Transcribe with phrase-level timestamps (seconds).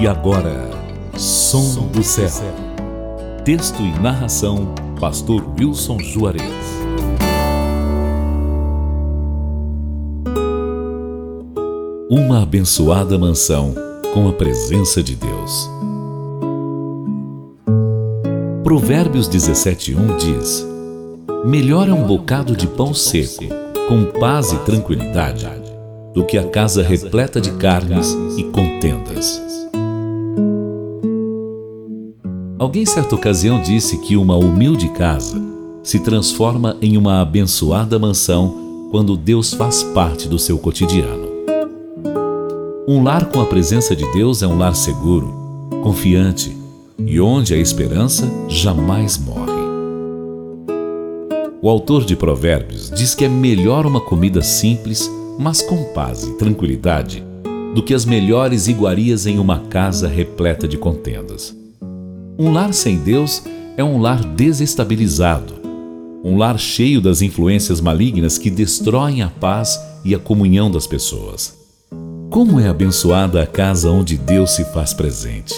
[0.00, 0.70] E agora,
[1.14, 2.26] Som do Céu.
[3.44, 6.42] Texto e narração, Pastor Wilson Juarez.
[12.08, 13.74] Uma abençoada mansão
[14.14, 15.70] com a presença de Deus.
[18.64, 20.66] Provérbios 17:1 diz:
[21.44, 23.44] Melhor é um bocado de pão seco,
[23.86, 25.46] com paz e tranquilidade,
[26.14, 29.69] do que a casa repleta de carnes e contendas.
[32.60, 35.40] Alguém certa ocasião disse que uma humilde casa
[35.82, 41.26] se transforma em uma abençoada mansão quando Deus faz parte do seu cotidiano.
[42.86, 45.32] Um lar com a presença de Deus é um lar seguro,
[45.82, 46.54] confiante
[46.98, 49.60] e onde a esperança jamais morre.
[51.62, 56.36] O autor de Provérbios diz que é melhor uma comida simples, mas com paz e
[56.36, 57.24] tranquilidade,
[57.74, 61.58] do que as melhores iguarias em uma casa repleta de contendas.
[62.40, 63.42] Um lar sem Deus
[63.76, 65.60] é um lar desestabilizado,
[66.24, 71.54] um lar cheio das influências malignas que destroem a paz e a comunhão das pessoas.
[72.30, 75.54] Como é abençoada a casa onde Deus se faz presente.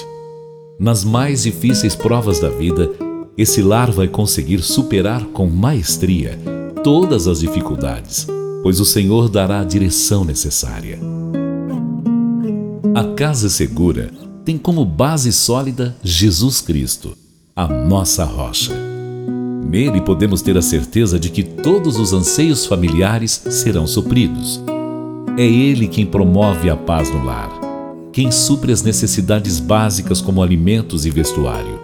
[0.76, 2.90] Nas mais difíceis provas da vida,
[3.38, 6.36] esse lar vai conseguir superar com maestria
[6.82, 8.26] todas as dificuldades,
[8.64, 10.98] pois o Senhor dará a direção necessária.
[12.92, 14.10] A casa segura
[14.44, 17.16] tem como base sólida Jesus Cristo,
[17.54, 18.72] a nossa rocha.
[19.64, 24.60] Nele podemos ter a certeza de que todos os anseios familiares serão supridos.
[25.36, 27.50] É Ele quem promove a paz no lar,
[28.12, 31.80] quem supre as necessidades básicas como alimentos e vestuário,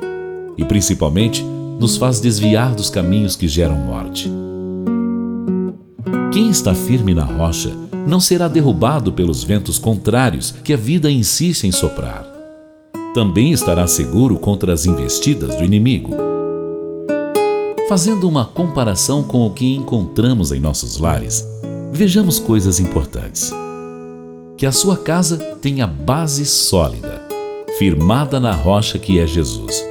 [0.56, 1.42] e principalmente
[1.78, 4.30] nos faz desviar dos caminhos que geram morte.
[6.32, 7.70] Quem está firme na rocha
[8.06, 12.37] não será derrubado pelos ventos contrários que a vida insiste em soprar
[13.14, 16.14] também estará seguro contra as investidas do inimigo.
[17.88, 21.46] Fazendo uma comparação com o que encontramos em nossos lares,
[21.90, 23.52] vejamos coisas importantes.
[24.56, 27.22] Que a sua casa tenha base sólida,
[27.78, 29.82] firmada na rocha que é Jesus,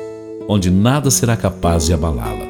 [0.48, 2.46] onde nada será capaz de abalá-la.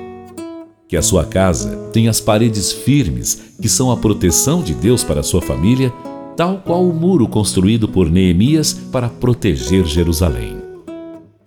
[0.88, 5.22] Que a sua casa tenha as paredes firmes, que são a proteção de Deus para
[5.22, 5.94] a sua família,
[6.38, 10.56] tal qual o muro construído por Neemias para proteger Jerusalém.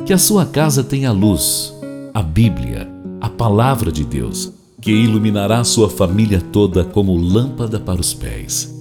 [0.04, 1.72] Que a sua casa tenha luz,
[2.12, 2.90] a Bíblia,
[3.20, 4.52] a Palavra de Deus,
[4.82, 8.74] que iluminará sua família toda como lâmpada para os pés.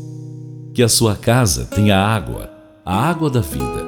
[0.73, 2.49] Que a sua casa tenha água,
[2.83, 3.85] a água da vida.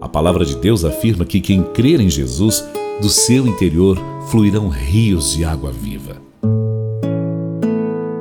[0.00, 2.64] A palavra de Deus afirma que quem crer em Jesus,
[3.02, 3.98] do seu interior
[4.30, 6.16] fluirão rios de água viva.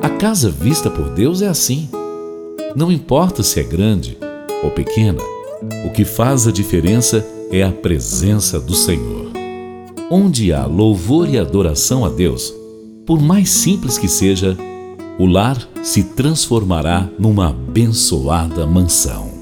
[0.01, 1.89] A casa vista por Deus é assim.
[2.79, 4.17] Não importa se é grande
[4.63, 5.19] ou pequena,
[5.85, 9.33] o que faz a diferença é a presença do Senhor.
[10.09, 12.53] Onde há louvor e adoração a Deus,
[13.05, 14.57] por mais simples que seja,
[15.19, 19.38] o lar se transformará numa abençoada mansão.